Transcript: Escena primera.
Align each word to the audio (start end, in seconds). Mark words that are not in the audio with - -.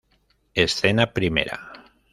Escena 0.63 1.13
primera. 1.13 1.59